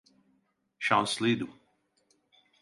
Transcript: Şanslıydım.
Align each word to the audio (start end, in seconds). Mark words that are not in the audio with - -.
Şanslıydım. 0.79 1.59